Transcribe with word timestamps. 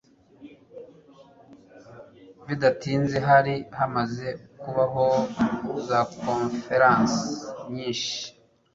Bidatinze 2.47 3.17
hari 3.29 3.53
hamaze 3.77 4.27
kubaho 4.61 5.05
za 5.87 5.99
Konferansi 6.19 7.23
nyinshi. 7.73 8.19